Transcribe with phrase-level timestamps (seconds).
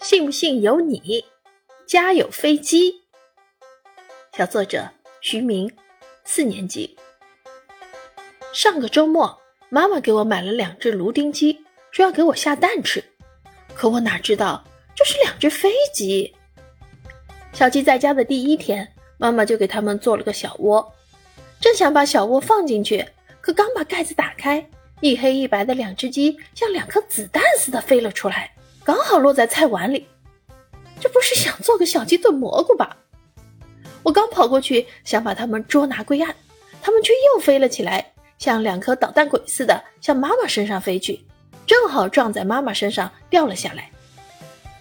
[0.00, 1.24] 信不信由你。
[1.86, 3.02] 家有飞机。
[4.36, 4.88] 小作者
[5.20, 5.70] 徐明，
[6.24, 6.96] 四年级。
[8.52, 9.36] 上个周末，
[9.68, 13.02] 妈妈给我买了两只芦丁鸡，说要给我下蛋吃。
[13.74, 14.62] 可我哪知道
[14.94, 16.34] 这是两只飞机。
[17.52, 18.86] 小鸡在家的第一天，
[19.16, 20.94] 妈妈就给它们做了个小窝，
[21.60, 23.04] 正想把小窝放进去，
[23.40, 24.64] 可刚把盖子打开，
[25.00, 28.54] 一黑一白的两只鸡像两颗子弹似的飞了出来，
[28.88, 30.08] 刚好落在菜碗里。
[30.98, 32.96] 这不是想做个小鸡炖蘑菇吧？
[34.02, 36.34] 我刚跑过去想把它们捉拿归案，
[36.80, 41.22] 它们却又飞了起来，像两颗捣蛋鬼似的向妈妈身上飞去，
[41.66, 43.90] 正好撞在妈妈身上掉了下来。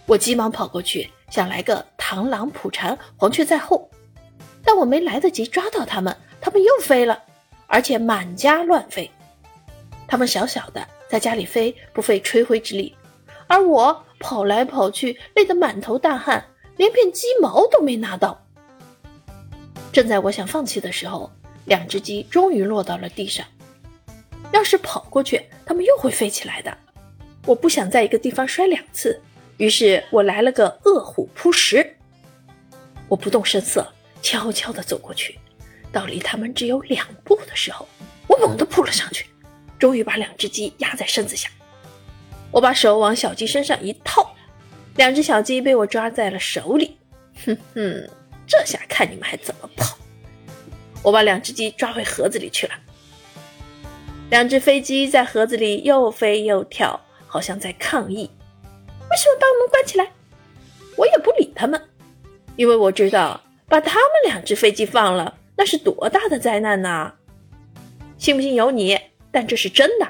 [0.05, 3.91] 我急忙跑过去想来个螳螂捕蝉，黄雀在后，
[4.63, 7.21] 但我没来得及抓到它们，它们又飞了，
[7.67, 9.11] 而且满家乱飞。
[10.07, 12.95] 它们小小的在家里飞，不费吹灰之力，
[13.47, 14.03] 而我。
[14.19, 16.43] 跑来跑去，累得满头大汗，
[16.75, 18.43] 连片鸡毛都没拿到。
[19.93, 21.31] 正在我想放弃的时候，
[21.65, 23.45] 两只鸡终于落到了地上。
[24.51, 26.75] 要是跑过去，它们又会飞起来的。
[27.45, 29.21] 我不想在一个地方摔两次，
[29.57, 31.87] 于是我来了个饿虎扑食。
[33.07, 33.87] 我不动声色，
[34.23, 35.37] 悄悄地走过去，
[35.91, 37.87] 到离它们只有两步的时候，
[38.25, 39.27] 我猛地扑了上去，
[39.77, 41.47] 终于把两只鸡压在身子下。
[42.51, 44.35] 我把手往小鸡身上一套，
[44.95, 46.97] 两只小鸡被我抓在了手里。
[47.45, 48.09] 哼哼，
[48.47, 49.97] 这下看你们还怎么跑！
[51.03, 52.73] 我把两只鸡抓回盒子里去了。
[54.29, 58.29] 两只飞机在盒子里又飞又跳，好像在抗议
[59.09, 60.11] ：“为什么把我们关起来？”
[60.97, 61.79] 我也不理他们，
[62.55, 67.13] 因为我知道把他们两只飞机放了，那是多大的灾难呐！
[68.17, 68.99] 信不信由你，
[69.31, 70.07] 但这是真的。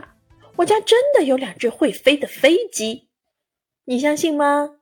[0.57, 3.09] 我家真的有两只会飞的飞机，
[3.85, 4.79] 你相信吗？